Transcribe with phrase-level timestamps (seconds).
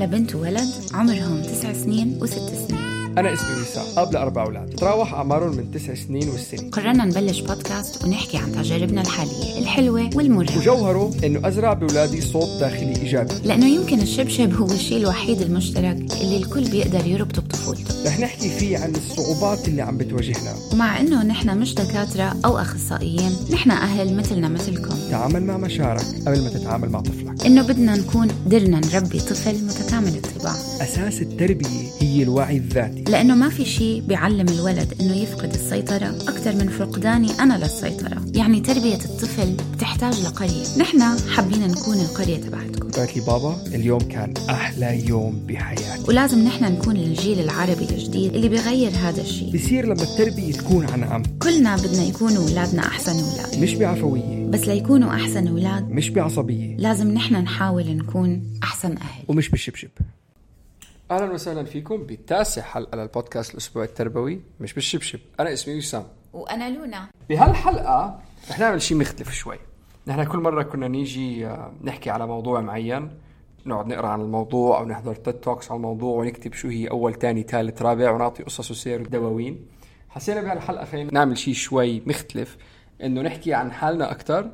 [0.00, 2.90] لبنت وولد عمرهم تسع سنين وست سنين.
[3.18, 4.74] أنا اسمي وسام أب لأربع أولاد.
[4.74, 10.58] تراوح أعمارهم من تسع سنين والسنة قررنا نبلش بودكاست ونحكي عن تجاربنا الحالية الحلوة والمرة
[10.58, 13.34] وجوهره إنه أزرع بأولادي صوت داخلي إيجابي.
[13.44, 17.99] لأنه يمكن الشبشب هو الشيء الوحيد المشترك اللي الكل بيقدر يربطه بطفولته.
[18.06, 20.54] رح نحكي فيه عن الصعوبات اللي عم بتواجهنا.
[20.72, 24.94] ومع إنه نحن مش دكاترة أو أخصائيين نحن أهل مثلنا مثلكم.
[25.10, 27.46] تعامل مع مشاعرك قبل ما تتعامل مع طفلك.
[27.46, 30.54] إنه بدنا نكون قدرنا نربي طفل متكامل الطباع.
[30.80, 33.04] أساس التربية هي الوعي الذاتي.
[33.08, 38.22] لأنه ما في شيء بيعلم الولد إنه يفقد السيطرة أكثر من فقداني أنا للسيطرة.
[38.34, 40.64] يعني تربية الطفل بتحتاج لقرية.
[40.78, 42.90] نحن حابين نكون القرية تبعتكم.
[42.90, 46.02] قالت لي بابا اليوم كان أحلى يوم بحياتي.
[46.08, 47.86] ولازم نحن نكون الجيل العربي.
[47.90, 49.54] الجديد اللي بيغير هذا الشيء.
[49.54, 53.62] بصير لما التربية تكون عن عم كلنا بدنا يكونوا أولادنا أحسن أولاد.
[53.62, 54.46] مش بعفوية.
[54.46, 56.76] بس ليكونوا أحسن أولاد مش بعصبية.
[56.76, 59.24] لازم نحن نحاول نكون أحسن أهل.
[59.28, 59.90] ومش بالشبشب.
[61.10, 65.18] أهلا وسهلا فيكم بتاسع حلقة للبودكاست الأسبوع التربوي مش بالشبشب.
[65.40, 67.08] أنا اسمي وسام وأنا لونا.
[67.28, 68.18] بهالحلقة
[68.50, 69.56] رح نعمل شيء مختلف شوي.
[70.06, 73.10] نحن كل مرة كنا نيجي آه، نحكي على موضوع معين.
[73.66, 77.42] نقعد نقرأ عن الموضوع أو نحضر تيد توكس عن الموضوع ونكتب شو هي أول تاني
[77.42, 79.66] ثالث رابع ونعطي قصص وسير ودواوين
[80.08, 82.56] حسينا بهالحلقه خلينا نعمل شيء شوي مختلف
[83.02, 84.50] إنه نحكي عن حالنا أكثر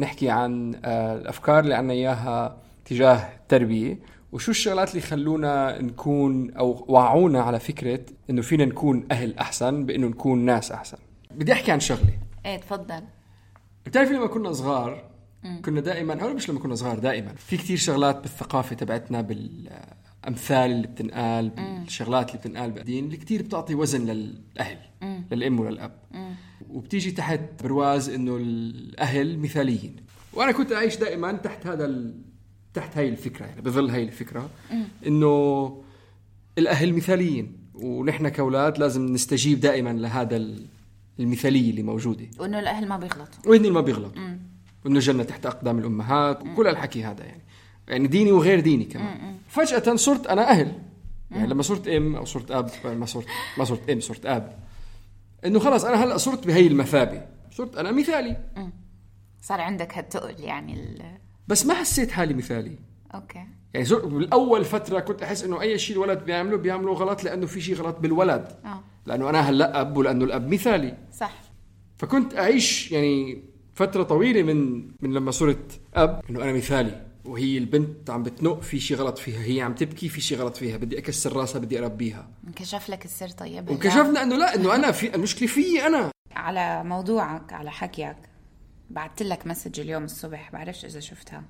[0.00, 3.98] نحكي عن آه، الأفكار اللي عنا إياها تجاه التربية
[4.32, 8.00] وشو الشغلات اللي خلونا نكون أو وعونا على فكرة
[8.30, 10.98] إنه فينا نكون أهل أحسن بإنه نكون ناس أحسن.
[11.30, 12.18] بدي أحكي عن شغلة.
[12.46, 13.02] إيه تفضل.
[13.86, 15.04] بتعرفي لما كنا صغار
[15.64, 17.34] كنا دائما أو مش لما كنا صغار دائما.
[17.34, 21.50] في كتير شغلات بالثقافة تبعتنا بالأمثال اللي بتنقال
[21.84, 24.78] بالشغلات اللي بتنقال بالدين اللي كتير بتعطي وزن للأهل
[25.32, 25.92] للأم وللأب.
[26.70, 29.96] وبتيجي تحت برواز إنه الأهل مثاليين.
[30.32, 32.14] وأنا كنت أعيش دائما تحت هذا ال...
[32.74, 34.50] تحت هاي الفكرة يعني بظل هاي الفكرة
[35.06, 35.82] إنه
[36.58, 37.56] الأهل مثاليين.
[37.74, 40.66] ونحن كأولاد لازم نستجيب دائما لهذا ال-
[41.20, 42.26] المثالية اللي موجودة.
[42.38, 43.50] وإنه الأهل ما بيغلطوا.
[43.50, 44.14] وهن ما بيغلط
[44.86, 47.42] وانه الجنه تحت أقدام الأمهات وكل هالحكي هذا يعني.
[47.88, 49.36] يعني ديني وغير ديني كمان.
[49.48, 50.72] فجأة صرت أنا أهل.
[51.30, 53.26] يعني لما صرت أم أو صرت أب ما صرت
[53.58, 54.58] ما صرت أم صرت أب.
[55.44, 57.22] إنه خلص أنا هلأ صرت بهي المثابة.
[57.50, 58.36] صرت أنا مثالي.
[59.42, 61.02] صار عندك هالتقل يعني ال...
[61.48, 62.78] بس ما حسيت حالي مثالي.
[63.14, 63.44] أوكي.
[63.74, 67.60] يعني زر- بالأول فترة كنت أحس إنه أي شيء الولد بيعمله بيعمله غلط لأنه في
[67.60, 68.48] شيء غلط بالولد.
[68.64, 68.80] آه.
[69.06, 70.96] لأنه أنا هلأ أب ولأنه الأب مثالي.
[71.12, 71.32] صح.
[71.98, 73.42] فكنت أعيش يعني
[73.76, 77.06] فترة طويلة من من لما صرت أب إنه أنا مثالي.
[77.24, 79.44] وهي البنت عم بتنق في شيء غلط فيها.
[79.44, 80.76] هي عم تبكي في شيء غلط فيها.
[80.76, 82.28] بدي أكسر راسها بدي أربيها.
[82.46, 83.72] انكشف لك السر طيب هلا.
[83.72, 86.10] وكشفنا إنه لا إنه أنا في المشكلة فيي أنا.
[86.32, 88.16] على موضوعك على حكيك
[88.90, 91.44] بعثت لك مسج اليوم الصبح بعرفش إذا شفتها.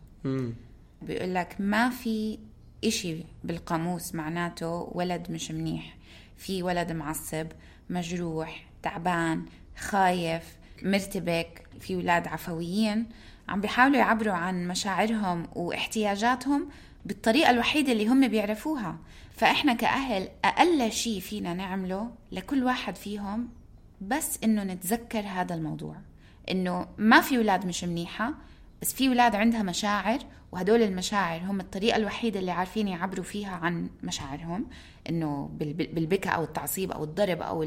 [1.02, 2.38] بيقول لك ما في
[2.84, 5.96] إشي بالقاموس معناته ولد مش منيح.
[6.36, 7.46] في ولد معصب
[7.90, 9.44] مجروح تعبان
[9.76, 10.56] خايف.
[10.84, 13.06] مرتبك في ولاد عفويين.
[13.48, 16.68] عم بيحاولوا يعبروا عن مشاعرهم واحتياجاتهم
[17.04, 18.98] بالطريقة الوحيدة اللي هم بيعرفوها.
[19.36, 23.48] فإحنا كأهل أقل شيء فينا نعمله لكل واحد فيهم
[24.00, 25.96] بس إنه نتذكر هذا الموضوع.
[26.50, 28.34] إنه ما في ولاد مش منيحة
[28.82, 30.18] بس في ولاد عندها مشاعر
[30.52, 34.66] وهدول المشاعر هم الطريقة الوحيدة اللي عارفين يعبروا فيها عن مشاعرهم.
[35.08, 37.62] إنه بال- بال- بالبكاء أو التعصيب أو الضرب أو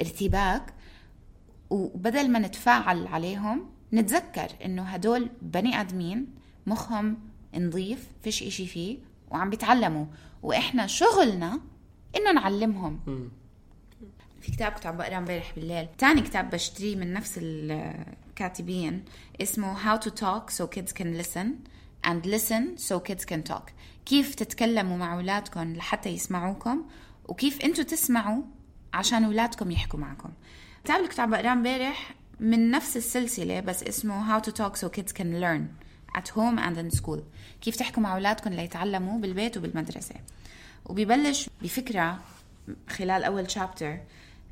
[0.00, 0.62] الارتباك.
[1.74, 6.26] وبدل ما نتفاعل عليهم نتذكر إنه هدول بني آدمين
[6.66, 7.18] مخهم
[7.54, 8.98] نظيف فيش إشي فيه
[9.30, 10.06] وعم بيتعلموا.
[10.42, 11.60] وإحنا شغلنا
[12.16, 13.00] إنه نعلمهم.
[14.40, 15.88] في كتاب كنت عم بقرأه امبارح بالليل.
[15.98, 18.04] تاني كتاب بشتريه من نفس ال-
[18.36, 19.04] كاتبين
[19.42, 21.46] اسمه How to talk so kids can listen
[22.06, 23.70] and listen so kids can talk.
[24.06, 26.82] كيف تتكلموا مع أولادكم لحتى يسمعوكم
[27.28, 28.42] وكيف أنتوا تسمعوا
[28.94, 30.30] عشان أولادكم يحكوا معكم.
[30.84, 34.88] الكتاب اللي كنت عم بقراه امبارح؟ من نفس السلسلة بس اسمه How to talk so
[34.88, 35.62] kids can learn
[36.18, 37.20] at home and in school.
[37.60, 40.14] كيف تحكوا مع أولادكم ليتعلموا بالبيت وبالمدرسة.
[40.86, 42.20] وبيبلش بفكرة
[42.88, 43.98] خلال أول شابتر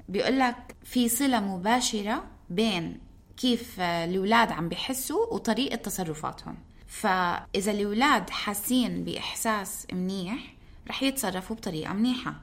[0.08, 2.99] بيقول لك في صلة مباشرة بين
[3.37, 6.56] كيف الأولاد عم بيحسوا وطريقة تصرفاتهم.
[6.87, 10.55] فإذا الأولاد حاسين بإحساس منيح
[10.88, 12.34] رح يتصرفوا بطريقة منيحة.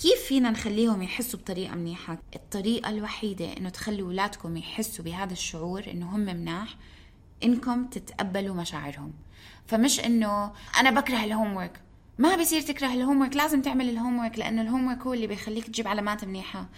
[0.00, 6.16] كيف فينا نخليهم يحسوا بطريقة منيحة؟ الطريقة الوحيدة إنه تخلوا أولادكم يحسوا بهذا الشعور إنه
[6.16, 6.76] هم مناح
[7.44, 9.12] إنكم تتقبلوا مشاعرهم.
[9.66, 11.80] فمش إنه أنا بكره ال homework
[12.18, 15.66] ما بصير تكره ال homework لازم تعمل ال homework لأنه ال homework هو اللي بيخليك
[15.66, 16.68] تجيب علامات منيحة.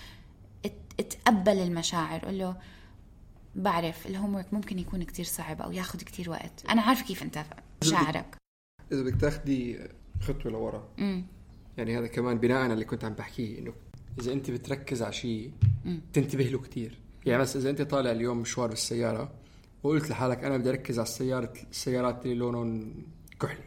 [1.01, 2.57] اتقبل المشاعر قول له
[3.55, 6.67] بعرف ال homework ممكن يكون كتير صعب أو ياخذ كتير وقت.
[6.69, 7.45] أنا عارف كيف أنت
[7.83, 8.37] مشاعرك
[8.93, 9.79] إذا بدك تاخدي
[10.21, 10.89] خطوة لورا
[11.79, 13.73] يعني هذا كمان بناء على اللي كنت عم بحكيه إنه
[14.21, 15.51] إذا أنت بتركز على شيء
[16.13, 19.33] تنتبه له كثير يعني بس إذا أنت طالع اليوم مشوار بالسيارة
[19.83, 22.95] وقلت لحالك أنا بدي أركز على السيارة السيارات اللي لونهم
[23.41, 23.65] كحلي.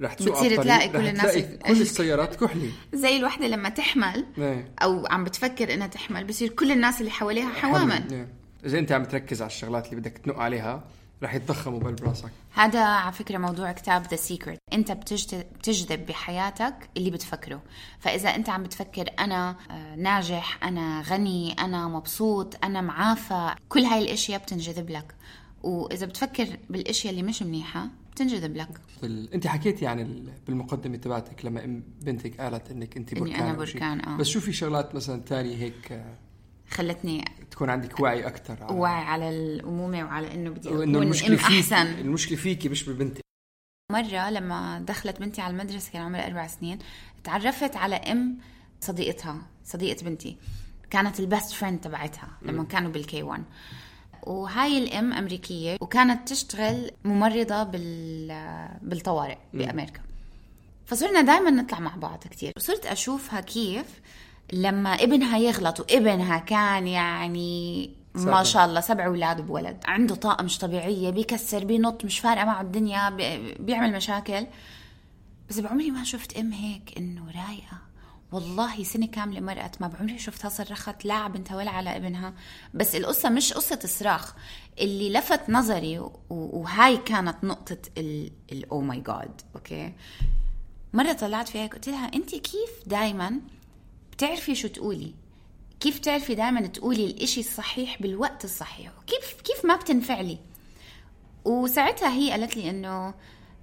[0.00, 2.70] رح تسوق بتصير تلاقي كل الناس كل السيارات كحلي.
[2.94, 4.72] زي الوحدة لما تحمل إيه.
[4.82, 8.08] أو عم بتفكر إنها تحمل بصير كل الناس اللي حواليها حواما.
[8.12, 8.28] إيه.
[8.66, 10.84] إذا أنت عم تركز على الشغلات اللي بدك تنق عليها
[11.22, 17.10] رح يتضخموا بقلب راسك هذا على فكرة موضوع كتاب The Secret انت بتجذب بحياتك اللي
[17.10, 17.62] بتفكره.
[17.98, 24.02] فإذا انت عم بتفكر أنا آه، ناجح أنا غني أنا مبسوط أنا معافى كل هاي
[24.02, 25.14] الأشياء بتنجذب لك.
[25.62, 28.80] وإذا بتفكر بالأشياء اللي مش منيحة بتنجذب لك.
[29.02, 29.34] بال...
[29.34, 34.16] انت حكيتي عن بالمقدمة تبعتك لما بنتك قالت إنك انت بركان إني أنا بركان آه.
[34.16, 36.14] بس شو في شغلات مثلا ثانية هيك آه،
[36.70, 41.54] خلتني تكون عندك وعي أكثر على وعي على الأمومة وعلى إنه بدي أكون المشكلة ام
[41.54, 43.20] احسن المشكلة فيكي مش ببنتي
[43.92, 46.78] مرة لما دخلت بنتي على المدرسة كان عمرها أربع سنين
[47.24, 48.38] تعرفت على أم
[48.80, 50.36] صديقتها صديقة بنتي.
[50.90, 53.44] كانت ال best friend تبعتها لما كانوا بال KG 1
[54.22, 58.28] وهاي الأم أمريكية وكانت تشتغل ممرضة بال
[58.82, 60.00] بالطوارئ بأمريكا.
[60.86, 64.00] فصرنا دائما نطلع مع بعض كثير وصرت أشوفها كيف
[64.52, 69.80] لما ابنها يغلط وابنها كان يعني ما شاء الله سبع أولاد بولد.
[69.84, 73.10] عنده طاقة مش طبيعية بيكسر بينط مش فارقة معه الدنيا
[73.60, 74.46] بيعمل مشاكل.
[75.48, 77.78] بس بعمري ما شفت أم هيك إنه رايقة.
[78.32, 82.34] والله سنة كاملة مرقت ما بعمري شفتها صرخت لا على بنتها ولا على ابنها.
[82.74, 84.34] بس القصة مش قصة صراخ.
[84.80, 87.78] اللي لفت نظري وهاي كانت نقطة
[88.52, 89.92] ال oh my God okay
[90.92, 93.40] مرة طلعت فيها قلت لها أنت كيف دايما
[94.16, 95.14] بتعرفي شو تقولي؟
[95.80, 100.38] كيف تعرفي دائما تقولي الإشي الصحيح بالوقت الصحيح؟ كيف كيف ما بتنفعلي
[101.44, 103.14] وساعتها هي قالت لي إنه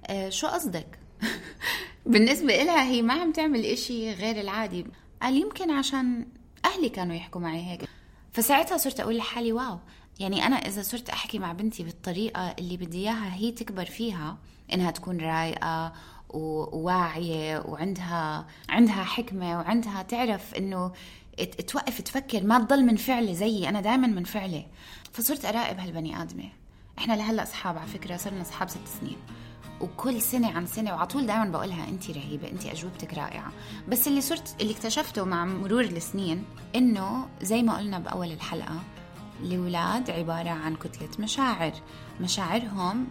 [0.07, 0.99] آه شو قصدك؟
[2.05, 4.85] بالنسبة إلها هي ما عم تعمل إشي غير العادي.
[5.21, 6.27] قال يمكن عشان
[6.65, 7.89] أهلي كانوا يحكوا معي هيك.
[8.31, 9.79] فساعتها صرت أقول لحالي واو.
[10.19, 14.37] يعني أنا إذا صرت أحكي مع بنتي بالطريقة اللي بدي إياها هي تكبر فيها
[14.73, 15.93] إنها تكون رايقة
[16.33, 20.91] وواعية وعندها عندها حكمة وعندها تعرف إنه
[21.67, 23.69] توقف تفكر ما تضل منفعلة زيي.
[23.69, 24.65] أنا دائما منفعلة
[25.11, 26.49] فصرت أراقب هالبني آدمة.
[26.97, 29.17] إحنا لهلأ أصحاب على فكرة صرنا أصحاب ست سنين.
[29.81, 33.51] وكل سنة عن سنة وعلى طول دائما بقولها انت رهيبة انت أجوبتك رائعة.
[33.87, 36.43] بس اللي صرت اللي اكتشفته مع مرور السنين
[36.75, 38.79] إنه زي ما قلنا بأول الحلقة
[39.41, 41.71] الأولاد عبارة عن كتلة مشاعر.
[42.21, 43.07] مشاعرهم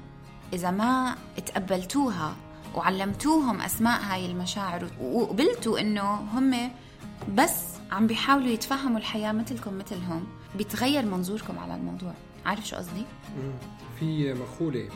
[0.52, 1.16] إذا ما
[1.46, 2.36] تقبلتوها
[2.74, 6.70] وعلمتوهم أسماء هاي المشاعر وقبلتوا إنه هم
[7.34, 10.24] بس عم بيحاولوا يتفهموا الحياة مثلكم مثلهم.
[10.54, 12.12] بيتغير منظوركم على الموضوع.
[12.46, 13.04] عارف شو قصدي؟
[13.98, 14.88] في مقولة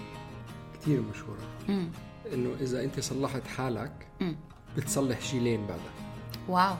[0.80, 1.40] كثير مشهورة.
[1.68, 1.88] مم.
[2.32, 4.36] إنه إذا أنت صلحت حالك مم.
[4.76, 5.92] بتصلح جيلين بعدها.
[6.48, 6.74] واو.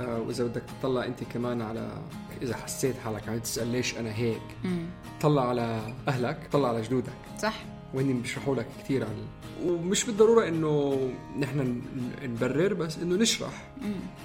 [0.00, 2.02] آه وإذا بدك تطلع أنت كمان على
[2.42, 4.86] إذا حسيت حالك عم تسأل ليش أنا هيك مم.
[5.20, 7.12] طلع على أهلك طلع على جدودك.
[7.38, 7.54] صح.
[7.96, 9.16] وهن بيشرحوا لك كثير عن
[9.64, 10.98] ومش بالضرورة إنه
[11.38, 11.82] نحن
[12.22, 13.64] نبرر بس إنه نشرح.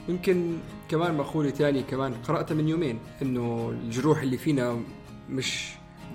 [0.09, 0.57] يمكن
[0.89, 4.81] كمان مقولة ثانية كمان قرأتها من يومين إنه الجروح اللي فينا
[5.29, 5.69] مش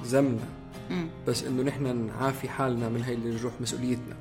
[0.05, 0.49] ذنبنا
[1.27, 4.17] بس إنه نحن نعافي حالنا من هاي الجروح مسؤوليتنا.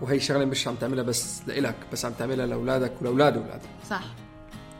[0.00, 3.68] وهي شغلة مش عم تعملها بس لإلك بس عم تعملها لأولادك ولأولاد أولادك.
[3.90, 4.04] صح.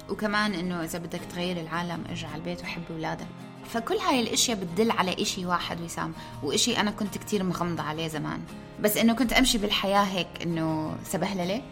[0.09, 3.27] وكمان إنه إذا بدك تغير العالم ارجع على البيت وحب أولادك.
[3.73, 8.41] فكل هاي الإشياء بتدل على إشي واحد وسام وإشي أنا كنت كتير مغمضة عليه زمان.
[8.81, 11.63] بس إنه كنت أمشي بالحياة هيك إنه سبهللة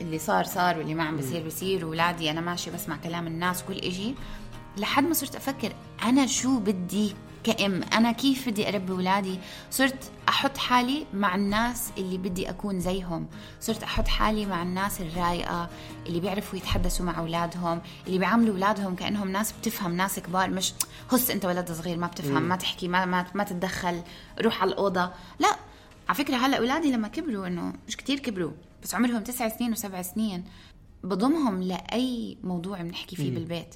[0.00, 3.78] اللي صار صار واللي ما عم بصير بصير واولادي أنا ماشي بسمع كلام الناس وكل
[3.78, 4.14] إشي.
[4.76, 9.38] لحد ما صرت أفكر أنا شو بدي كأم؟ أنا كيف بدي أربي أولادي
[9.70, 13.26] صرت أحط حالي مع الناس اللي بدي أكون زيهم.
[13.60, 15.70] صرت أحط حالي مع الناس الرايقة
[16.06, 20.50] اللي بيعرفوا يتحدثوا مع أولادهم اللي بيعاملوا أولادهم كأنهم ناس بتفهم ناس كبار.
[20.50, 20.72] مش
[21.10, 24.02] هس أنت ولد صغير ما بتفهم ما تحكي ما, ما, ما تتدخل
[24.40, 25.12] روح على الأوضة.
[25.38, 25.56] لا
[26.08, 30.02] على فكرة هلا أولادي لما كبروا إنه مش كتير كبروا بس عمرهم تسع سنين وسبع
[30.02, 30.44] سنين.
[31.04, 33.74] بضمهم لأي موضوع بنحكي فيه بالبيت.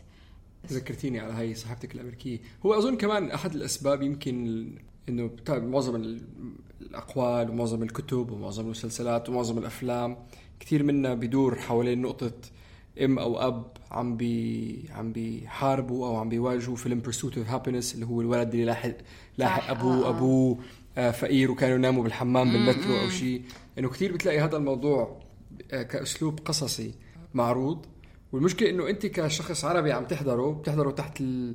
[0.73, 2.38] ذكرتيني على هاي صاحبتك الأمريكية.
[2.66, 4.66] هو أظن كمان أحد الأسباب يمكن
[5.09, 6.21] إنه معظم ال-
[6.80, 10.16] الأقوال ومعظم الكتب ومعظم المسلسلات ومعظم الأفلام.
[10.61, 12.32] كثير منها بدور حوالين نقطة
[13.04, 18.06] إم أو أب عم بي عم بيحاربوا أو عم بيواجهوا فيلم Pursuit of Happyness اللي
[18.06, 18.92] هو الولد اللي لاحق
[19.38, 20.09] لاحق أبوه آه.
[20.09, 20.59] أبوه
[20.99, 23.42] آه، فقير وكانوا يناموا بالحمام بالمترو أو شيء.
[23.78, 25.21] إنه كثير بتلاقي هذا الموضوع
[25.73, 26.94] آه، كأسلوب قصصي
[27.35, 27.87] معروض.
[28.32, 31.54] والمشكلة إنه أنت كشخص عربي عم تحضره بتحضره تحت ال-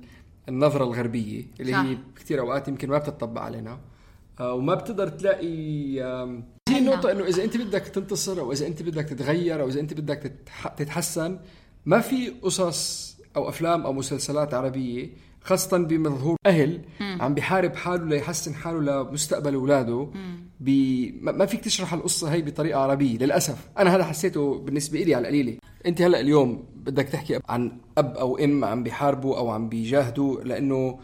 [0.49, 1.79] النظرة الغربية اللي صح.
[1.79, 3.79] هي كثير أوقات يمكن ما بتطبق علينا.
[4.39, 5.99] آه، وما بتقدر تلاقي
[6.69, 9.93] هي النقطة إنه إذا أنت بدك تنتصر أو إذا أنت بدك تتغير أو إذا أنت
[9.93, 11.39] بدك تتح- تتحسن
[11.85, 15.09] ما في قصص أو أفلام أو مسلسلات عربية
[15.41, 20.07] خاصة بمظهور أهل عم بيحارب حاله ليحسن حاله لمستقبل أولاده
[20.59, 23.67] بي ما فيك تشرح القصة هي بطريقة عربية للأسف.
[23.77, 25.57] أنا هذا حسيته بالنسبة لي على القليلة.
[25.85, 30.99] أنت هلا اليوم بدك تحكي عن أب أو إم عم بيحاربوا أو عم بيجاهدوا لأنه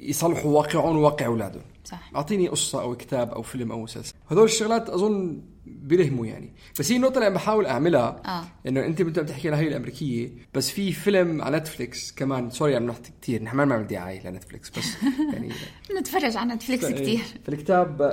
[0.00, 1.62] يصلحوا واقعهم وواقع أولادهم.
[1.84, 2.10] صح.
[2.16, 4.14] أعطيني قصة أو كتاب أو فيلم أو مسلسل.
[4.30, 6.52] هذول الشغلات أظن بيلهموا يعني.
[6.78, 8.68] بس هي النقطة اللي عم بحاول أعملها آه.
[8.68, 12.50] إنه أنت انت بتحكي عن هي الأمريكية بس في فيلم على نتفليكس كمان.
[12.50, 14.84] sorry عم نحكي كثير نحن ما بنعمل دعاية لنتفليكس بس
[15.32, 15.52] يعني
[16.00, 17.20] نتفرج على نتفليكس كتير.
[17.42, 18.08] في الكتاب آه،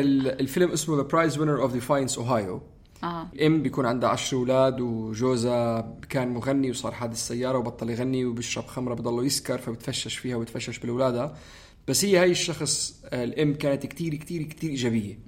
[0.00, 2.62] ال- الفيلم اسمه The Prize Winner of Defiance Ohio
[3.04, 3.26] آه.
[3.32, 8.94] الأم بيكون عندها عشر أولاد وجوزها كان مغني وصار حادث سيارة وبطل يغني وبيشرب خمرة
[8.94, 11.36] بضله يسكر فبتفشش فيها وبتفشش بالأولادها.
[11.88, 15.18] بس هي هاي الشخص آه، الأم كانت كتير كتير كتير إيجابية.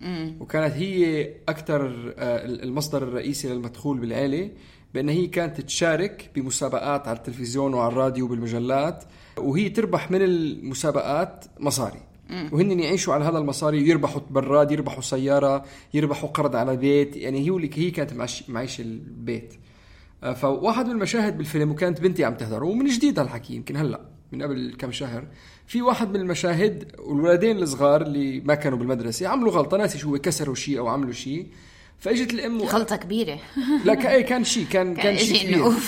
[0.40, 2.12] وكانت هي أكثر
[2.62, 4.50] المصدر الرئيسي للمدخول بالعيلة
[4.94, 9.04] بأن هي كانت تشارك بمسابقات على التلفزيون وعلى الراديو وبالمجلات
[9.38, 12.00] وهي تربح من المسابقات مصاري.
[12.52, 17.70] وهن يعيشوا على هذا المصاري يربحوا براد يربحوا سيارة يربحوا قرض على بيت يعني هي
[17.74, 18.12] هي كانت
[18.48, 19.54] معيش البيت.
[20.22, 24.00] آه، فواحد من المشاهد بالفيلم وكانت بنتي عم تحضره ومن جديد هالحكي يمكن هلأ
[24.32, 25.26] من قبل كم شهر.
[25.66, 30.54] في واحد من المشاهد والولدين الصغار اللي ما كانوا بالمدرسة عملوا غلطة ناسي شو كسروا
[30.54, 31.46] شيء أو عملوا شيء.
[31.98, 32.64] فإجت الأم و...
[32.64, 33.38] غلطة كبيرة.
[33.84, 35.78] لا كان إيه، كان شيء كان كان شيء إجي إنه كبير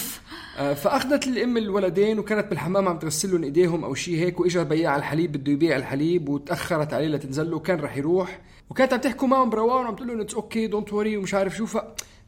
[0.55, 5.33] فأخذت الأم الولدين وكانت بالحمام عم تغسل لهم إيديهم أو شيء هيك وإجا بياع الحليب
[5.33, 8.41] بده يبيع الحليب وتأخرت عليه لتنزل له وكان رح يروح.
[8.71, 11.67] وكانت عم تحكوا معهم بروان وعم تقول لهم it's okay don't worry ومش عارف شو.
[11.67, 11.79] ف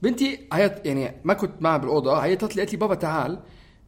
[0.02, 3.40] بنتي عيط يعني ما كنت معها بالأوضة عيطت لي قالت لي بابا تعال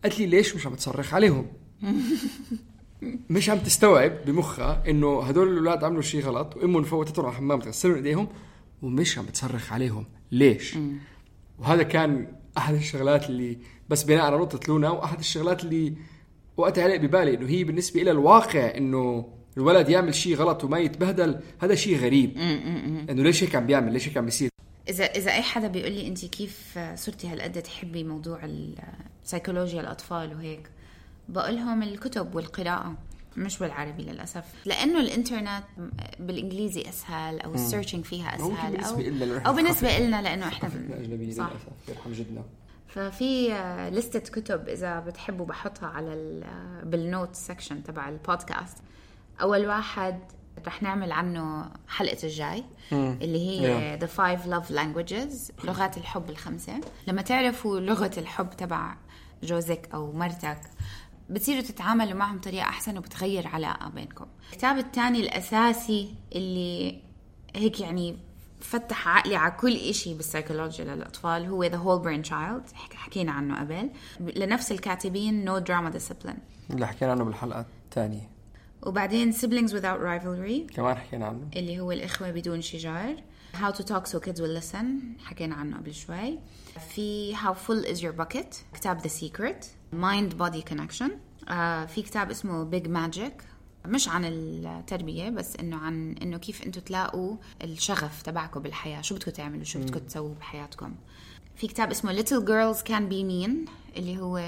[0.02, 1.46] قالت لي ليش مش عم تصرخ عليهم؟
[3.30, 7.94] مش عم تستوعب بمخها إنه هدول الأولاد عملوا شيء غلط وأمهم فوتتهم على الحمام تغسلهم
[7.94, 8.28] إيديهم
[8.82, 10.04] ومش عم بتصرخ عليهم.
[10.32, 10.76] ليش؟
[11.58, 15.94] وهذا كان أحد الشغلات اللي بس بناء على نقطة لونا وأحد الشغلات اللي
[16.56, 21.40] وقتها علق ببالي إنه هي بالنسبة لها الواقع إنه الولد يعمل شيء غلط وما يتبهدل
[21.58, 22.36] هذا شيء غريب.
[23.10, 24.50] إنه ليش هيك عم بيعمل؟ ليش هيك عم بيصير؟
[24.88, 28.48] إذا إذا أي حدا بيقول لي انت كيف صرتي هالقد تحبي موضوع
[29.24, 30.70] السيكولوجيا الأطفال وهيك
[31.28, 32.94] بقولهم الكتب والقراءة
[33.36, 34.44] مش بالعربي للأسف.
[34.64, 35.64] لأنه الإنترنت
[36.20, 40.74] بالإنجليزي أسهل أو ال searching فيها أو أسهل أو, بالنسبة لنا لأنه إحنا صح.
[40.74, 41.48] للأسف
[41.88, 42.42] يرحم جدنا.
[42.88, 48.78] ففي آه، لستة كتب إذا بتحبوا بحطها على آه، بال note section تبع البودكاست.
[49.40, 50.18] أول واحد
[50.66, 53.68] رح نعمل عنه حلقة الجاي اللي هي
[53.98, 54.00] Yeah.
[54.02, 56.80] The Five Love Languages لغات الحب الخمسة.
[57.06, 58.96] لما تعرفوا لغة الحب تبع
[59.42, 60.60] جوزك أو مرتك
[61.30, 64.26] بتصيروا تتعاملوا معهم بطريقة أحسن وبتغير علاقة بينكم.
[64.52, 67.02] الكتاب الثاني الأساسي اللي
[67.56, 68.16] هيك يعني
[68.60, 71.44] فتح عقلي على كل إشي بالسيكولوجيا للأطفال.
[71.46, 72.74] هو Whole Brain Child.
[72.74, 73.90] حك- حكينا عنه قبل.
[74.20, 76.38] لنفس الكاتبين No Drama Discipline.
[76.70, 78.30] اللي حكينا عنه بالحلقة الثانية.
[78.82, 80.74] وبعدين Siblings Without Rivalry.
[80.74, 81.48] كمان حكينا عنه.
[81.56, 83.16] اللي هو الإخوة بدون شجار.
[83.54, 84.86] How to Talk So Kids Will Listen.
[85.24, 86.38] حكينا عنه قبل شوي.
[86.94, 88.56] في How Full Is Your Bucket.
[88.74, 89.64] كتاب The Secret.
[89.94, 91.10] Mind Body Connection.
[91.50, 93.42] آه في كتاب اسمه Big Magic.
[93.86, 99.30] مش عن التربية بس إنه عن إنه كيف أنتم تلاقوا الشغف تبعكم بالحياة شو بدكم
[99.30, 100.94] تعملوا شو بدكم تسووا بحياتكم.
[101.56, 104.38] في كتاب اسمه Little Girls Can Be Mean اللي هو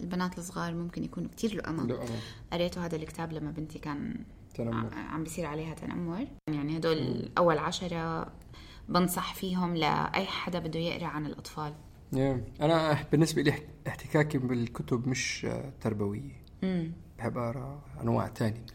[0.00, 2.08] البنات الصغار ممكن يكونوا كتير لؤمة.
[2.52, 4.94] قريته هذا الكتاب لما بنتي كان تنمر.
[4.94, 6.26] عم بيصير عليها تنمر.
[6.48, 8.32] يعني هدول أول عشرة
[8.88, 11.74] بنصح فيهم لأي حدا بده يقرأ عن الأطفال.
[12.14, 12.62] Yeah.
[12.62, 13.54] أنا بالنسبة لي
[13.88, 15.46] احتكاكي بالكتب مش
[15.80, 16.42] تربوية.
[17.18, 18.66] بحب أقرأ أنواع تانية.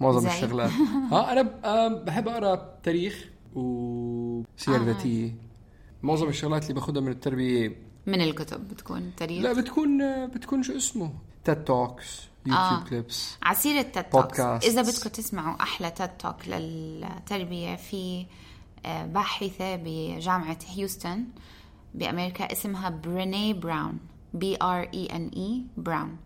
[0.00, 0.70] معظم زي؟ الشغلات
[1.12, 4.84] آه أنا ب- آه، بحب أقرأ تاريخ وسير آه.
[4.84, 5.34] ذاتية
[6.02, 7.76] معظم الشغلات اللي باخذها من التربية
[8.06, 11.12] من الكتب بتكون تاريخ لا بتكون آه، بتكون شو اسمه
[11.44, 12.84] TED Talks يوتيوب آه.
[12.90, 14.40] clips عسيرة TED Talks.
[14.40, 18.26] إذا بدكم تسمعوا أحلى TED Talk للتربية في
[18.86, 21.24] آه، باحثة بجامعة هيوستن
[21.94, 23.98] بأمريكا اسمها بريني براون
[24.34, 26.16] B R E N E براون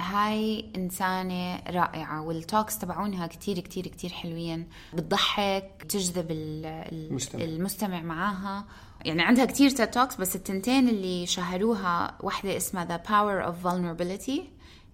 [0.00, 4.66] هاي إنسانة رائعة وال talks تبعونها كتير كتير كتير حلوين.
[4.94, 7.44] بتضحك تجذب ال- ال- المستمع.
[7.44, 8.64] المستمع معاها.
[9.04, 14.40] يعني عندها كتير تيد توكس بس التنتين اللي شهروها واحدة اسمها The Power of Vulnerability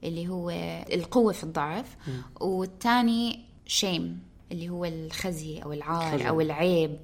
[0.05, 0.51] اللي هو
[0.93, 1.97] القوة في الضعف.
[2.41, 4.23] والثاني شيم
[4.53, 6.27] اللي هو الخزي أو العار خجل.
[6.27, 6.97] أو العيب.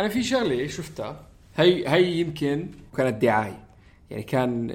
[0.00, 1.20] أنا في شغلة شفتها.
[1.56, 3.63] هي هي يمكن كانت دعاية.
[4.14, 4.66] يعني كان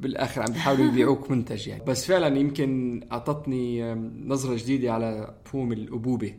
[0.00, 1.84] بالآخر عم بيحاولوا يبيعوك منتج يعني.
[1.84, 3.94] بس فعلا يمكن أعطتني
[4.26, 6.34] نظرة جديدة على مفهوم الأبوبة.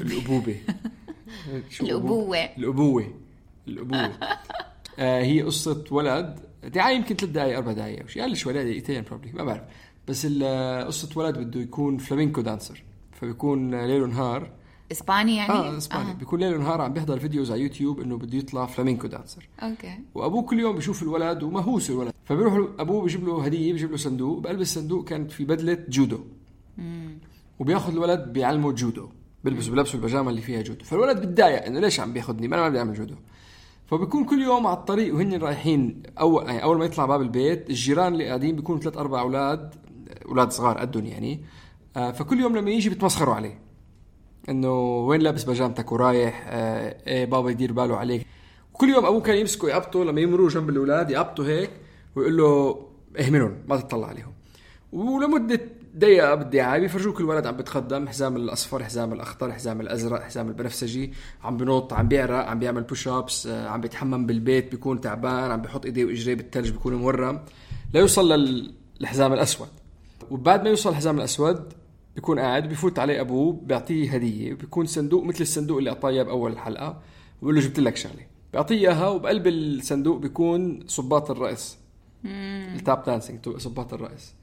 [0.00, 0.56] الأبوبة.
[1.70, 2.36] شو الأبوة.
[2.38, 3.14] الأبوة.
[3.68, 4.12] الأبوة.
[4.98, 6.40] آه هي قصة ولد.
[6.64, 8.22] دعاية يمكن ثلاث دقائق أربع دقائق أو شيء.
[8.22, 9.62] أقل شوي دقيقتين probably ما بعرف.
[10.08, 14.50] بس ال- قصة ولد بده يكون flamenco dancer فبيكون ليل ونهار.
[14.92, 16.10] إسباني يعني؟ آه إسباني.
[16.10, 16.14] آه.
[16.14, 19.48] بيكون ليل ونهار عم بيحضر videos على يوتيوب إنه بده يطلع flamenco dancer.
[19.62, 19.98] Okay.
[20.14, 22.12] وأبوه كل يوم بيشوف الولد ومهووس الولد.
[22.24, 24.38] فبيروح أبوه بيجيب له هدية بيجيب له صندوق.
[24.38, 26.20] بقلب الصندوق كانت في بدلة جودو.
[27.58, 29.08] وبياخذ الولد بيعلمه جودو.
[29.44, 30.84] بيلبسه بلبسه البيجامة اللي فيها جودو.
[30.84, 33.14] فالولد بتضايق إنه ليش عم بياخذني ما أنا ما بدي أعمل جودو.
[33.86, 38.12] فبيكون كل يوم على الطريق وهن رايحين اول يعني أول ما يطلع باب البيت الجيران
[38.12, 39.74] اللي قاعدين بيكونوا ثلاث أربع أولاد
[40.28, 41.40] أولاد صغار قدهم يعني.
[41.96, 43.63] آه فكل يوم لما يجي بيتمسخروا عليه.
[44.48, 48.26] إنه وين لابس بيجامتك ورايح آه إيه بابا يدير باله عليك.
[48.74, 51.70] وكل يوم أبوه كان يمسكه يعبطه لما يمروا جنب الأولاد يعبطه هيك
[52.16, 52.78] ويقول له
[53.20, 54.32] اهملهم ما تطلع عليهم.
[54.92, 55.60] ولمدة
[55.94, 61.12] دقيقة بالدعاية بيفرجوك الولد عم بتقدم حزام الأصفر حزام الأخضر حزام الأزرق حزام البنفسجي
[61.44, 65.62] عم بنط عم بيعرق عم بيعمل بوش ابس آه، عم بيتحمم بالبيت بيكون تعبان عم
[65.62, 67.40] بيحط إيديه وإجريه بالثلج بيكون مورم.
[67.94, 69.68] ليوصل لل- للحزام الأسود.
[70.30, 71.72] وبعد ما يوصل الحزام الأسود
[72.14, 74.54] بيكون قاعد بيفوت عليه أبوه بيعطيه هدية.
[74.54, 77.00] بيكون صندوق مثل الصندوق اللي أعطاه بأول الحلقة
[77.42, 78.26] وبقول له جبت لك شغلة.
[78.52, 81.78] بيعطيه إياها وبقلب الصندوق بيكون صباط الرقص
[82.24, 84.34] التاب دانسينج صباط الرقص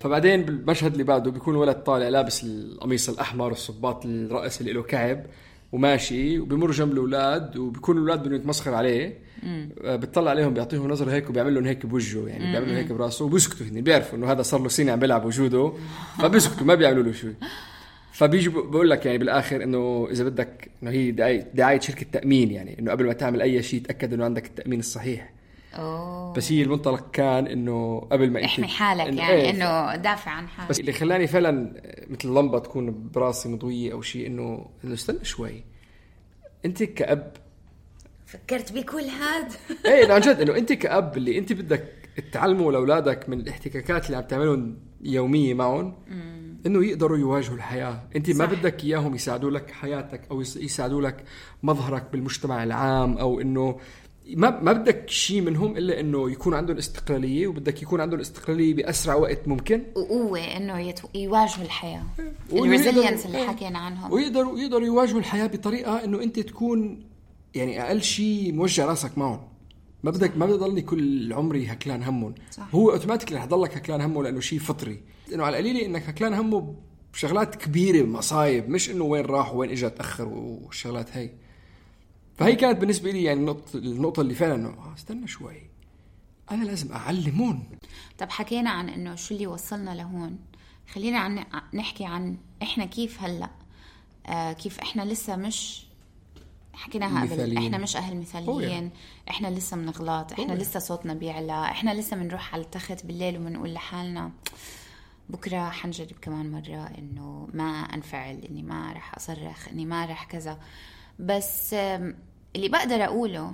[0.00, 5.26] فبعدين بالمشهد اللي بعده بيكون ولد طالع لابس القميص الأحمر والصباط الرقص اللي له كعب.
[5.72, 9.18] وماشي وبيمر جنب الأولاد وبيكون الأولاد بدهم يتمسخروا عليه.
[9.84, 13.24] آه، بتطلع عليهم بيعطيهم نظرة هيك وبيعمل لهم هيك بوجهه يعني بيعمل لهم هيك براسه
[13.24, 15.72] وبيسكتوا هن بيعرفوا إنه هذا صار له سنه عم بيلعب وجوده
[16.18, 17.34] فبيسكتوا ما بيعملوا له شيء.
[18.12, 22.78] فبيجي بقول لك يعني بالآخر إنه إذا بدك إنه هي دعاية دعاية شركة تأمين يعني
[22.78, 25.32] إنه قبل ما تعمل أي شيء تأكد إنه عندك التأمين الصحيح.
[25.74, 26.32] أوه.
[26.32, 30.48] بس هي المنطلق كان إنه قبل ما احمي حالك إنه يعني إيه، إنه دافع عن
[30.48, 30.70] حالك.
[30.70, 35.64] بس اللي خلاني فعلا مثل لمبة تكون براسي مضوية أو شيء انه إنه استنى شوي.
[36.64, 37.32] أنت كاب
[38.26, 39.48] فكرت بكل هذا
[39.94, 41.84] إيه عن جد إنه أنت كأب اللي أنت بدك
[42.32, 45.94] تعلموا لأولادك من الاحتكاكات اللي عم تعملهم يومية معهم
[46.66, 48.02] إنه يقدروا يواجهوا الحياة.
[48.16, 48.52] أنت ما صح.
[48.52, 51.24] بدك إياهم يساعدوا لك حياتك أو يس- يساعدوا لك
[51.62, 53.78] مظهرك بالمجتمع العام أو إنه
[54.36, 59.14] ما ما بدك شيء منهم إلا إنه يكون عندهم استقلالية وبدك يكون عندهم استقلالية بأسرع
[59.14, 59.82] وقت ممكن.
[59.96, 61.08] وقوة إنه يتو...
[61.14, 62.02] يواجهوا الحياة.
[62.50, 63.48] وإنه ال resilience اللي إيه.
[63.48, 64.12] حكينا عنهم.
[64.12, 67.06] ويقدروا يقدروا يواجهوا الحياة بطريقة إنه أنت تكون
[67.54, 69.40] يعني أقل شيء موجع راسك معهم.
[70.02, 72.34] ما بدك ما بدي ضلني كل عمري آكلان همهم.
[72.50, 72.74] صح.
[72.74, 75.00] هو اوتوماتيكلي رح ضلك آكلان همه لأنه شيء فطري.
[75.34, 76.74] إنه على القليلة إنك آكلان همه
[77.12, 81.30] بشغلات كبيرة مصايب مش إنه وين راح وين اجى تأخر والشغلات هي.
[82.40, 85.62] فهي كانت بالنسبة لي يعني النقطه النقطة اللي فعلا إنه آه، استنى شوي.
[86.50, 87.62] أنا لازم أعلمهم.
[88.18, 90.38] طب حكينا عن إنه شو اللي وصلنا لهون.
[90.92, 93.50] خلينا عن نحكي عن إحنا كيف هلأ
[94.26, 95.86] آه كيف إحنا لسه مش
[96.72, 97.56] حكيناها قبل.
[97.58, 98.90] إحنا مش أهل مثاليين.
[99.30, 100.52] إحنا لسه بنغلط إحنا.
[100.52, 104.30] لسه صوتنا بيعلى إحنا لسه بنروح على التخت بالليل وبنقول لحالنا
[105.28, 110.58] بكرة حنجرب كمان مرة إنه ما أنفعل إني ما رح أصرخ إني ما رح كذا.
[111.18, 112.16] بس آم،
[112.56, 113.52] اللي بقدر أقوله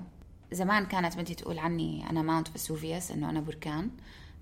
[0.53, 3.91] زمان كانت بنتي تقول عني أنا ماونت فيسوفيوس إنه أنا بركان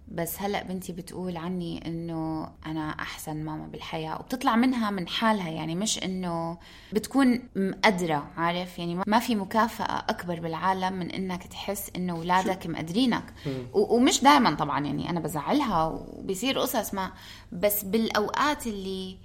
[0.09, 5.75] بس هلأ بنتي بتقول عني إنه أنا أحسن ماما بالحياة وبتطلع منها من حالها يعني
[5.75, 6.59] مش إنه
[6.93, 13.25] بتكون مقدرة عارف؟ يعني ما في مكافأة أكبر بالعالم من إنك تحس إنه اولادك مقدرينك.
[13.73, 17.13] ومش دائما طبعا يعني أنا بزعلها وبيصير قصص ما
[17.53, 19.17] بس بالأوقات اللي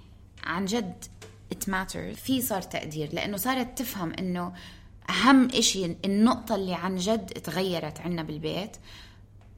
[0.44, 1.04] عن جد
[1.68, 4.52] matters في صار تقدير لأنه صارت تفهم إنه
[5.10, 8.76] أهم إشي النقطة اللي عن جد تغيرت عنا بالبيت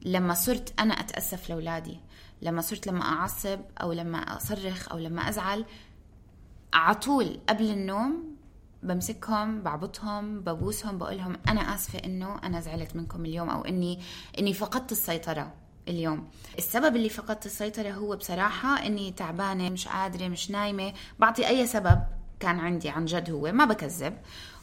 [0.05, 1.99] لما صرت أنا أتأسف لأولادي
[2.41, 5.65] لما صرت لما أعصب أو لما أصرخ أو لما أزعل
[6.73, 8.33] على طول قبل النوم
[8.83, 13.99] بمسكهم بعبطهم ببوسهم بقول لهم أنا آسفة إنه أنا زعلت منكم اليوم أو إني
[14.39, 15.53] إني فقدت السيطرة
[15.87, 16.27] اليوم.
[16.57, 21.99] السبب اللي فقدت السيطرة هو بصراحة إني تعبانة مش قادرة مش نايمة بعطي أي سبب.
[22.43, 24.13] كان عندي عن جد هو ما بكذب.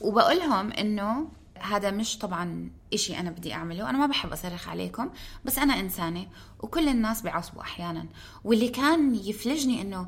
[0.01, 5.11] وبقولهم إنه هذا مش طبعا إشي أنا بدي أعمله أنا ما بحب أصرخ عليكم
[5.45, 6.27] بس أنا إنسانة
[6.61, 8.07] وكل الناس بيعصبوا أحيانا.
[8.45, 10.07] واللي كان يفلجني إنه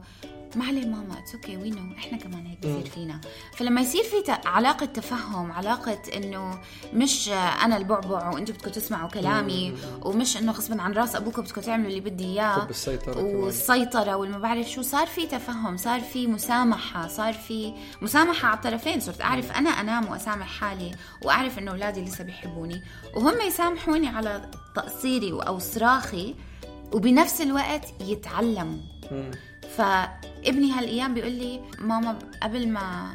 [0.57, 3.21] ما عليه ماما it's okay we know إحنا كمان هيك بصير فينا.
[3.57, 6.61] فلما يصير في علاقة تفهم علاقة إنه
[6.95, 7.29] مش
[7.65, 12.01] أنا البعبع وأنتم بدكم تسمعوا كلامي ومش إنه غصبا عن رأس أبوكم بدكم تعملوا اللي
[12.01, 13.25] بدي إياه كمان.
[13.25, 19.01] والسيطرة والما بعرف شو صار في تفهم صار في مسامحة صار في مسامحة على الطرفين.
[19.01, 22.72] صرت أعرف أنا أنام وأسامح حالي وأعرف إنه أولادي لسه بيحبوني.
[23.15, 26.35] وهم يسامحوني على تقصيري أو صراخي
[26.93, 28.79] وبنفس الوقت يتعلموا.
[29.77, 33.15] فابني هالأيام بيقول لي ماما قبل ما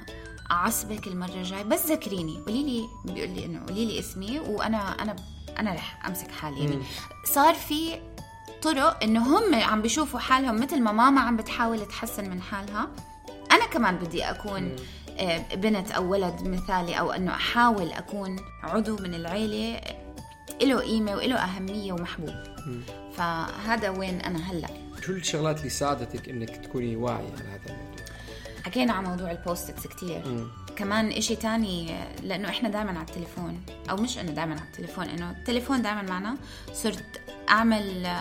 [0.51, 5.15] أعصبك المرة الجاية بس ذكريني قولي لي بيقول لي إنه قولي لي اسمي وأنا أنا
[5.59, 6.59] أنا رح أمسك حالي.
[6.59, 6.79] يعني
[7.25, 7.99] صار في
[8.61, 12.87] طرق إنه هم عم بيشوفوا حالهم مثل ما ماما عم بتحاول تحسن من حالها.
[13.51, 14.75] أنا كمان بدي أكون
[15.55, 19.81] بنت أو ولد مثالي أو أنه أحاول أكون عضو من العيلة
[20.61, 22.35] له قيمة وله أهمية ومحبوب.
[23.13, 24.67] فهذا وين أنا هلأ.
[25.01, 28.05] شو الشغلات اللي ساعدتك إنك تكوني واعية على هذا الموضوع؟
[28.65, 30.47] حكينا عن موضوع ال post-its كتير.
[30.75, 35.31] كمان إشي تاني لأنه إحنا دائما على التليفون أو مش إنه دائما على التليفون إنه
[35.31, 36.37] التليفون دائما معنا
[36.73, 38.17] صرت أعمل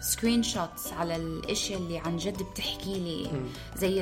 [0.00, 3.30] screenshots على الأشياء اللي عن جد بتحكي لي
[3.76, 4.00] زي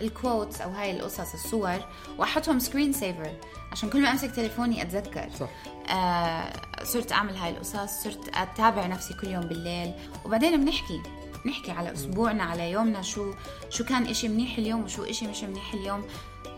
[0.00, 1.78] ال quotes أو هاي القصص الصور
[2.18, 3.32] وأحطهم screen saver
[3.72, 5.28] عشان كل ما أمسك تليفوني أتذكر.
[5.40, 5.48] صح.
[5.90, 9.92] آه صرت أعمل هاي القصص صرت أتابع نفسي كل يوم بالليل.
[10.24, 11.02] وبعدين بنحكي
[11.46, 13.34] نحكي على أسبوعنا على يومنا شو
[13.70, 16.04] شو كان إشي منيح اليوم وشو إشي مش منيح اليوم.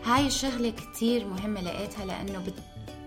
[0.05, 2.53] هاي الشغلة كتير مهمة لقيتها لأنه بت...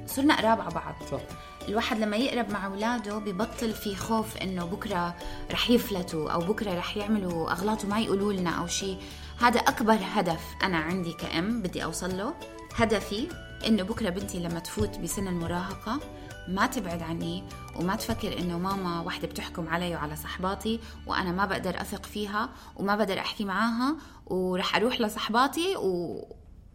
[0.06, 0.94] صرنا قراب على بعض.
[1.10, 1.20] صح.
[1.68, 5.16] الواحد لما يقرب مع اولاده ببطل في خوف إنه بكرة
[5.52, 8.98] رح يفلتوا أو بكرة رح يعملوا أغلاط وما يقولوا لنا أو شيء
[9.40, 12.34] هذا أكبر هدف أنا عندي كأم بدي أوصل له.
[12.74, 13.28] هدفي
[13.66, 16.00] إنه بكرة بنتي لما تفوت بسن المراهقة
[16.48, 17.44] ما تبعد عني
[17.76, 22.96] وما تفكر إنه ماما وحدة بتحكم علي وعلى صحباتي وأنا ما بقدر أثق فيها وما
[22.96, 23.96] بقدر أحكي معاها
[24.26, 26.20] ورح أروح لصحباتي و...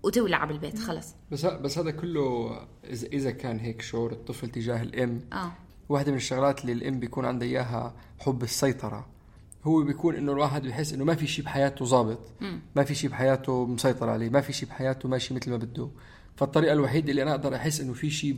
[0.05, 1.15] وتولع بالبيت خلص.
[1.31, 5.51] بس بس هذا كله اذا إذا كان هيك شعور الطفل تجاه الام آه.
[5.89, 9.07] واحدة من الشغلات اللي الام بيكون عندها إياها حب السيطرة.
[9.63, 12.19] هو بيكون إنه الواحد بيحس إنه ما في شيء بحياته ظابط.
[12.75, 14.29] ما في شيء بحياته مسيطر عليه.
[14.29, 15.89] ما في شيء بحياته ماشي مثل ما بده.
[16.35, 18.37] فالطريقة الوحيدة اللي أنا أقدر أحس إنه في شيء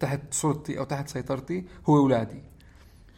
[0.00, 2.42] تحت سلطتي أو تحت سيطرتي هو أولادي.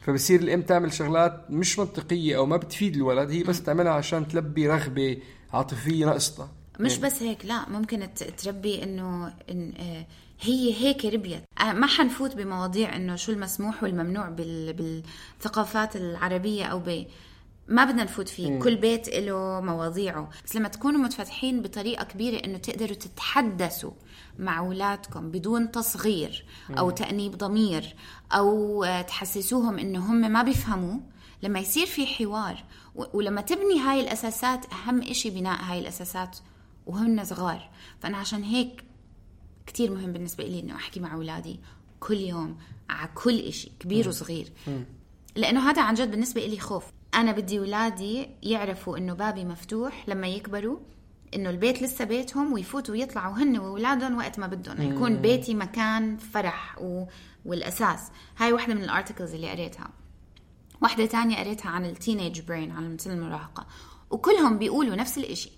[0.00, 4.68] فبصير الام تعمل شغلات مش منطقية أو ما بتفيد الولد هي بس تعملها عشان تلبي
[4.68, 5.18] رغبة
[5.52, 7.02] عاطفية ناقصتها مش يعني.
[7.04, 10.06] بس هيك لا ممكن تربي إنه إن آه،
[10.40, 11.42] هي هيك ربيت.
[11.60, 17.06] آه، ما حنفوت بمواضيع إنه شو المسموح والممنوع بال بالثقافات العربية أو ب
[17.68, 18.58] ما بدنا نفوت فيه.
[18.58, 20.30] كل بيت له مواضيعه.
[20.44, 23.90] بس لما تكونوا متفتحين بطريقة كبيرة إنه تقدروا تتحدثوا
[24.38, 26.44] مع أولادكم بدون تصغير
[26.78, 27.94] أو تأنيب ضمير
[28.32, 31.00] أو آه، تحسسوهم إنه هم ما بيفهموا.
[31.42, 32.64] لما يصير في حوار
[32.94, 36.38] ولما تبني هاي الأساسات أهم إشي بناء هاي الأساسات
[36.88, 37.70] وهن صغار.
[38.00, 38.84] فأنا عشان هيك
[39.66, 41.60] كتير مهم بالنسبة لي انه أحكي مع أولادي
[42.00, 42.58] كل يوم
[42.90, 44.52] على كل إشي كبير وصغير.
[45.36, 46.84] لأنه هذا عن جد بالنسبة لي خوف.
[47.14, 50.78] أنا بدي أولادي يعرفوا إنه بابي مفتوح لما يكبروا
[51.34, 54.92] إنه البيت لسه بيتهم ويفوتوا ويطلعوا هن وأولادهم وقت ما بدهم.
[54.92, 57.04] يكون بيتي مكان فرح و...
[57.44, 58.00] والأساس.
[58.38, 59.90] هاي واحدة من ال articles اللي قريتها.
[60.82, 63.66] واحدة تانية قريتها عن ال teenage brain عن سن المراهقة.
[64.10, 65.50] وكلهم بيقولوا نفس الإشي.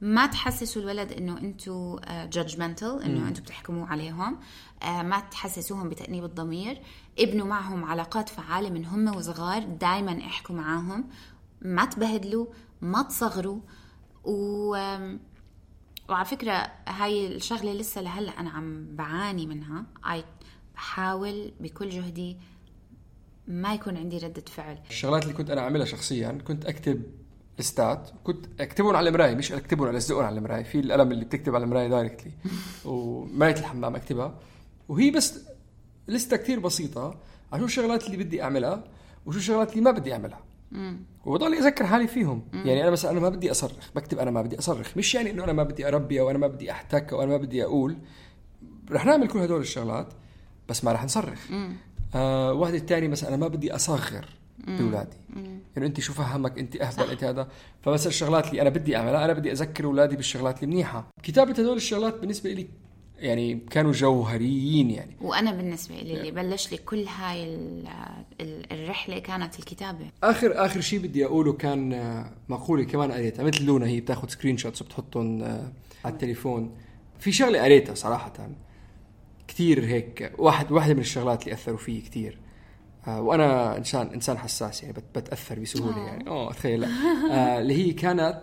[0.00, 4.38] ما تحسسوا الولد إنه أنتوا judgmental إنه أنتوا بتحكموا عليهم.
[4.82, 6.80] آه، ما تحسسوهم بتأنيب الضمير.
[7.18, 11.04] ابنوا معهم علاقات فعالة من هم وصغار دايما احكوا معاهم
[11.62, 12.46] ما تبهدلوا
[12.80, 13.60] ما تصغروا.
[14.24, 14.76] و
[16.08, 19.84] وعلى فكرة هاي الشغلة لسه لهلأ أنا عم بعاني منها.
[20.04, 20.24] I
[20.74, 22.36] بحاول بكل جهدي
[23.48, 24.78] ما يكون عندي ردة فعل.
[24.90, 27.02] الشغلات اللي كنت أنا اعملها شخصيا كنت أكتب
[27.58, 30.62] لستات كنت أكتبهم على المراية مش أكتبهم ألزقهم على المراية.
[30.62, 32.32] في القلم اللي بتكتب على المراية دايركتلي
[32.84, 34.34] ومراية الحمام أكتبها.
[34.88, 35.40] وهي بس
[36.08, 37.14] لستة كتير بسيطة
[37.52, 38.84] على شو الشغلات اللي بدي أعملها
[39.26, 40.40] وشو الشغلات اللي ما بدي أعملها.
[41.24, 42.42] وبضل أذكر حالي فيهم.
[42.52, 44.96] يعني أنا مثلا أنا ما بدي أصرخ بكتب أنا ما بدي أصرخ.
[44.96, 47.36] مش يعني إنه أنا ما بدي أربي أو أنا ما بدي أحتك أو أنا ما
[47.36, 47.96] بدي أقول.
[48.90, 50.08] رح نعمل كل هدول الشغلات
[50.68, 51.40] بس ما رح نصرخ.
[52.14, 54.28] آه واحدة الثانية مثلا أنا ما بدي أصغر.
[54.66, 55.16] بأولادي.
[55.76, 57.48] يعني انت شو فهمك انت أهبل انت هذا.
[57.82, 62.18] فمثلا الشغلات اللي أنا بدي أعملها أنا بدي أذكر أولادي بالشغلات المنيحه كتابة هدول الشغلات
[62.20, 62.66] بالنسبة لي
[63.18, 65.16] يعني كانوا جوهريين يعني.
[65.20, 67.86] وأنا بالنسبة لي اللي بلش لي كل هاي ال-
[68.40, 70.06] ال- الرحلة كانت الكتابة.
[70.22, 75.42] آخر آخر شيء بدي أقوله كان مقولة كمان قريتها مثل لونا هي بتاخذ screenshots وبتحطهم
[75.42, 75.72] آه،
[76.04, 76.70] على التليفون.
[77.18, 78.32] في شغلة قريتها صراحة
[79.48, 82.38] كثير هيك واحد واحدة من الشغلات اللي أثروا فيي كثير
[83.08, 86.88] وأنا انسان إنسان حساس يعني بت- بتأثر بسهولة يعني آه تخيل لا.
[87.30, 88.40] آه، اللي هي كانت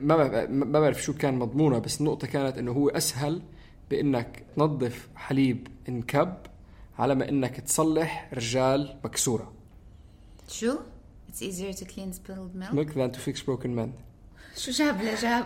[0.00, 3.42] ما ما بعرف شو كان مضمونها بس النقطه كانت إنه هو أسهل
[3.90, 6.34] بإنك تنظف حليب انكب
[6.98, 9.52] على ما إنك تصلح رجال مكسورة
[10.48, 10.74] شو؟
[11.30, 13.88] It's easier to clean spilled milk milk than to fix broken men
[14.56, 15.44] شو جاب لجاب؟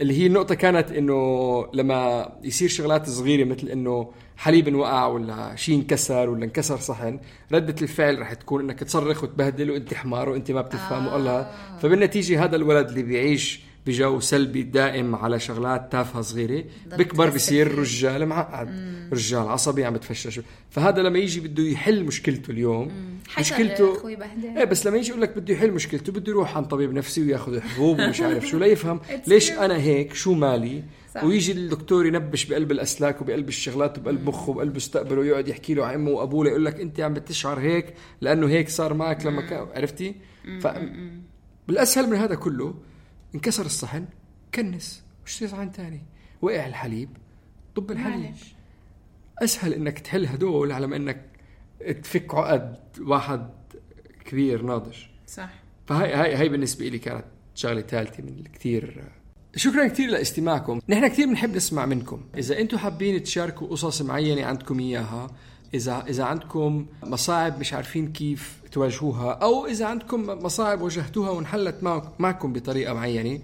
[0.00, 5.74] اللي هي النقطة كانت إنه لما يصير شغلات صغيرة مثل إنه حليب انوقع ولا شيء
[5.74, 7.20] انكسر ولا انكسر صحن
[7.52, 11.16] ردة الفعل رح تكون إنك تصرخ وتبهدل وأنت حمار وأنت ما بتفهم آه.
[11.16, 16.64] الله فبالنتيجة هذا الولد اللي بيعيش بجو سلبي دائم على شغلات تافهة صغيرة.
[16.86, 18.68] بكبر بصير رجال معقد.
[19.12, 20.40] رجال عصبي عم بتفشش.
[20.70, 22.90] فهذا لما يجي بده يحل مشكلته اليوم
[23.38, 24.18] مشكلته أخوي
[24.56, 27.60] إيه بس لما يجي يقول لك بده يحل مشكلته بده يروح عند طبيب نفسي وياخذ
[27.60, 30.82] حبوب ومش عارف شو ليفهم ليش أنا هيك شو مالي؟
[31.22, 35.94] ويجي الدكتور ينبش بقلب الأسلاك وبقلب الشغلات وبقلب مخه وبقلب مستقبله ويقعد يحكي له عن
[35.94, 40.14] امه وأبوه يقول لك أنت عم بتشعر هيك لأنه هيك صار معك لما كان عرفتي؟
[40.60, 40.66] ف
[41.68, 42.74] بالأسهل من هذا كله
[43.34, 44.04] انكسر الصحن
[44.54, 46.02] كنس واشتري صحن ثاني
[46.42, 47.08] وقع الحليب
[47.76, 48.34] طب الحليب.
[49.38, 51.26] أسهل إنك تحل هدول على ما إنك
[52.02, 53.50] تفك عقد واحد
[54.24, 54.96] كبير ناضج.
[55.26, 55.50] صح.
[55.86, 59.04] فهاي هاي هاي بالنسبة لي كانت شغلة ثالثه من الكثير
[59.56, 60.80] شكرا كثير لإستماعكم.
[60.88, 62.24] نحن كثير بنحب نسمع منكم.
[62.36, 65.30] إذا أنتم حابين تشاركوا قصص معينة عندكم إياها
[65.74, 72.20] اذا إذا عندكم مصاعب مش عارفين كيف تواجهوها أو إذا عندكم مصاعب واجهتوها وانحلت معك-
[72.20, 73.38] معكم بطريقة معينة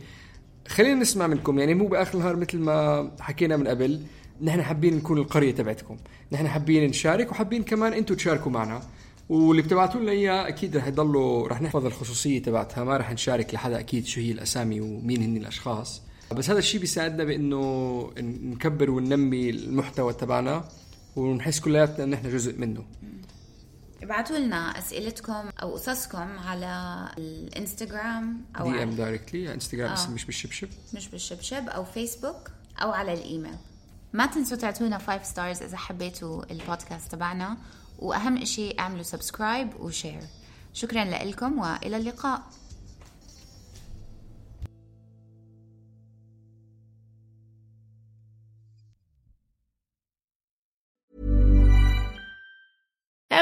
[0.69, 4.01] خلينا نسمع منكم يعني مو بآخر النهار مثل ما حكينا من قبل
[4.43, 5.97] نحن حابين نكون القرية تبعتكم.
[6.33, 8.81] نحن حابين نشارك وحابين كمان أنتم تشاركوا معنا.
[9.29, 13.79] واللي بتبعتوا لنا إياه أكيد رح يضلوا رح نحفظ الخصوصية تبعتها ما رح نشارك لحدا
[13.81, 16.03] أكيد شو هي الأسامي ومين هن الأشخاص.
[16.37, 18.11] بس هذا الشيء بيساعدنا بإنه
[18.43, 20.65] نكبر وننمي المحتوى تبعنا
[21.17, 22.83] ونحس كلياتنا إن إحنا جزء منه.
[24.03, 29.95] ابعتوا لنا أسئلتكم أو قصصكم على الإنستغرام أو دي إم دايركتلي إنستغرام آه.
[29.95, 30.69] اسم مش بالشبشب.
[30.95, 32.51] مش بالشبشب أو فيسبوك
[32.83, 33.57] أو على الإيميل.
[34.13, 37.57] ما تنسوا تعطونا 5 stars إذا حبيتوا البودكاست تبعنا
[37.99, 40.21] وأهم إشي اعملوا subscribe و share
[40.73, 42.43] شكرا لكم وإلى اللقاء.